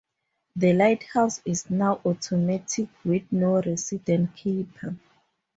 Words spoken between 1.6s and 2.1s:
now